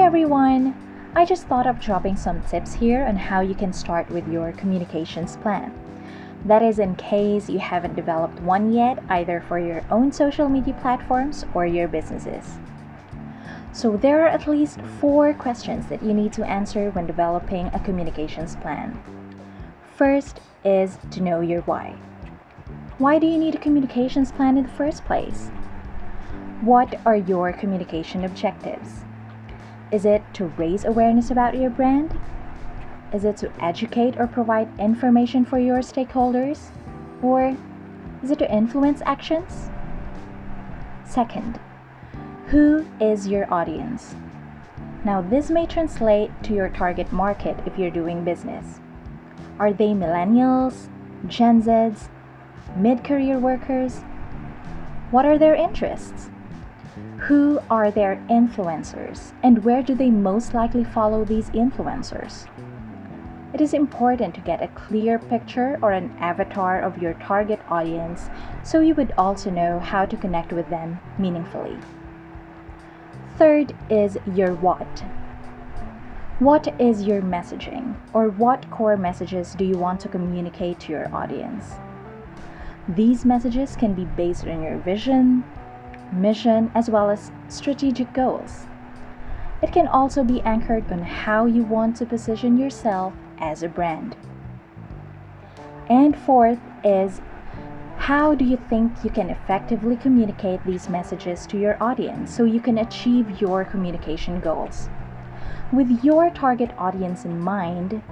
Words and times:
everyone! 0.00 0.76
I 1.16 1.24
just 1.24 1.48
thought 1.48 1.66
of 1.66 1.80
dropping 1.80 2.14
some 2.14 2.40
tips 2.44 2.72
here 2.72 3.04
on 3.04 3.16
how 3.16 3.40
you 3.40 3.56
can 3.56 3.72
start 3.72 4.08
with 4.10 4.28
your 4.28 4.52
communications 4.52 5.36
plan. 5.38 5.74
That 6.44 6.62
is, 6.62 6.78
in 6.78 6.94
case 6.94 7.50
you 7.50 7.58
haven't 7.58 7.96
developed 7.96 8.38
one 8.42 8.72
yet, 8.72 9.02
either 9.08 9.44
for 9.48 9.58
your 9.58 9.84
own 9.90 10.12
social 10.12 10.48
media 10.48 10.74
platforms 10.80 11.44
or 11.52 11.66
your 11.66 11.88
businesses. 11.88 12.58
So, 13.72 13.96
there 13.96 14.24
are 14.24 14.28
at 14.28 14.46
least 14.46 14.80
four 15.00 15.34
questions 15.34 15.88
that 15.88 16.04
you 16.04 16.14
need 16.14 16.32
to 16.34 16.48
answer 16.48 16.90
when 16.90 17.08
developing 17.08 17.66
a 17.66 17.80
communications 17.80 18.54
plan. 18.54 19.02
First 19.96 20.40
is 20.64 20.96
to 21.10 21.20
know 21.20 21.40
your 21.40 21.62
why. 21.62 21.96
Why 22.98 23.18
do 23.18 23.26
you 23.26 23.36
need 23.36 23.56
a 23.56 23.58
communications 23.58 24.30
plan 24.30 24.56
in 24.56 24.62
the 24.62 24.70
first 24.70 25.04
place? 25.04 25.48
What 26.60 27.00
are 27.04 27.16
your 27.16 27.52
communication 27.52 28.24
objectives? 28.24 29.02
Is 29.92 30.06
it 30.06 30.22
to 30.34 30.46
raise 30.46 30.86
awareness 30.86 31.30
about 31.30 31.54
your 31.54 31.68
brand? 31.68 32.18
Is 33.12 33.24
it 33.24 33.36
to 33.38 33.52
educate 33.62 34.18
or 34.18 34.26
provide 34.26 34.68
information 34.80 35.44
for 35.44 35.58
your 35.58 35.80
stakeholders? 35.80 36.70
Or 37.22 37.54
is 38.22 38.30
it 38.30 38.38
to 38.38 38.50
influence 38.50 39.02
actions? 39.04 39.68
Second, 41.04 41.60
who 42.46 42.86
is 43.00 43.28
your 43.28 43.52
audience? 43.52 44.14
Now, 45.04 45.20
this 45.20 45.50
may 45.50 45.66
translate 45.66 46.30
to 46.44 46.54
your 46.54 46.70
target 46.70 47.12
market 47.12 47.58
if 47.66 47.78
you're 47.78 47.90
doing 47.90 48.24
business. 48.24 48.80
Are 49.58 49.74
they 49.74 49.88
millennials, 49.88 50.88
Gen 51.26 51.62
Zs, 51.62 52.08
mid 52.76 53.04
career 53.04 53.38
workers? 53.38 54.00
What 55.10 55.26
are 55.26 55.36
their 55.36 55.54
interests? 55.54 56.30
Who 57.20 57.60
are 57.70 57.90
their 57.90 58.16
influencers 58.28 59.32
and 59.42 59.64
where 59.64 59.82
do 59.82 59.94
they 59.94 60.10
most 60.10 60.52
likely 60.52 60.84
follow 60.84 61.24
these 61.24 61.48
influencers? 61.50 62.46
It 63.54 63.60
is 63.60 63.74
important 63.74 64.34
to 64.34 64.40
get 64.40 64.62
a 64.62 64.68
clear 64.68 65.18
picture 65.18 65.78
or 65.82 65.92
an 65.92 66.14
avatar 66.18 66.80
of 66.80 67.00
your 67.00 67.14
target 67.14 67.60
audience 67.68 68.28
so 68.62 68.80
you 68.80 68.94
would 68.94 69.12
also 69.16 69.50
know 69.50 69.78
how 69.78 70.04
to 70.04 70.16
connect 70.16 70.52
with 70.52 70.68
them 70.68 71.00
meaningfully. 71.18 71.78
Third 73.38 73.74
is 73.88 74.18
your 74.34 74.54
what. 74.54 75.04
What 76.38 76.74
is 76.80 77.02
your 77.04 77.22
messaging, 77.22 77.94
or 78.12 78.28
what 78.28 78.70
core 78.70 78.96
messages 78.96 79.54
do 79.54 79.64
you 79.64 79.78
want 79.78 80.00
to 80.00 80.08
communicate 80.08 80.80
to 80.80 80.92
your 80.92 81.14
audience? 81.14 81.74
These 82.88 83.24
messages 83.24 83.76
can 83.76 83.94
be 83.94 84.04
based 84.04 84.46
on 84.46 84.62
your 84.62 84.78
vision, 84.78 85.44
mission, 86.12 86.70
as 86.74 86.90
well 86.90 87.10
as 87.10 87.30
strategic 87.48 88.12
goals. 88.12 88.66
It 89.62 89.72
can 89.72 89.86
also 89.86 90.24
be 90.24 90.40
anchored 90.42 90.90
on 90.90 91.02
how 91.02 91.46
you 91.46 91.62
want 91.62 91.96
to 91.96 92.06
position 92.06 92.56
yourself 92.56 93.14
as 93.38 93.62
a 93.62 93.68
brand. 93.68 94.16
And 95.88 96.16
fourth 96.16 96.60
is 96.84 97.20
how 97.96 98.34
do 98.34 98.44
you 98.44 98.56
think 98.56 99.04
you 99.04 99.10
can 99.10 99.30
effectively 99.30 99.94
communicate 99.96 100.64
these 100.66 100.88
messages 100.88 101.46
to 101.46 101.58
your 101.58 101.80
audience 101.80 102.34
so 102.34 102.44
you 102.44 102.60
can 102.60 102.78
achieve 102.78 103.40
your 103.40 103.64
communication 103.64 104.40
goals? 104.40 104.88
With 105.72 106.02
your 106.02 106.28
target 106.30 106.70
audience 106.76 107.24
in 107.24 107.38
mind, 107.38 108.02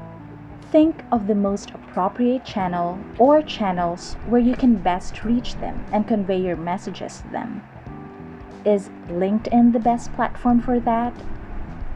think 0.71 1.03
of 1.11 1.27
the 1.27 1.35
most 1.35 1.71
appropriate 1.71 2.45
channel 2.45 2.99
or 3.19 3.43
channels 3.43 4.15
where 4.29 4.41
you 4.41 4.55
can 4.55 4.77
best 4.77 5.25
reach 5.25 5.57
them 5.57 5.85
and 5.93 6.07
convey 6.07 6.41
your 6.41 6.57
messages 6.57 7.23
to 7.23 7.29
them. 7.29 7.63
Is 8.65 8.91
LinkedIn 9.09 9.73
the 9.73 9.79
best 9.79 10.13
platform 10.13 10.61
for 10.61 10.79
that? 10.81 11.15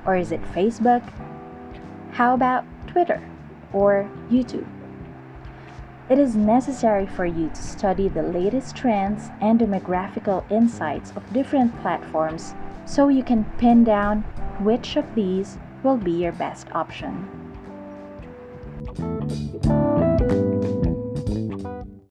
Or 0.07 0.17
is 0.17 0.33
it 0.33 0.43
Facebook? 0.53 1.03
How 2.13 2.33
about 2.33 2.65
Twitter 2.87 3.23
or 3.73 4.09
YouTube? 4.31 4.67
It 6.09 6.19
is 6.19 6.37
necessary 6.37 7.07
for 7.07 7.27
you 7.27 7.49
to 7.49 7.63
study 7.63 8.09
the 8.09 8.23
latest 8.23 8.77
trends 8.77 9.31
and 9.41 9.59
demographical 9.59 10.51
insights 10.51 11.13
of 11.17 11.33
different 11.33 11.81
platforms 11.83 12.55
so 12.87 13.09
you 13.09 13.23
can 13.23 13.45
pin 13.59 13.85
down 13.85 14.21
which 14.61 14.97
of 14.97 15.15
these 15.15 15.59
will 15.83 15.97
be 15.97 16.13
your 16.13 16.33
best 16.33 16.69
option. 16.73 17.29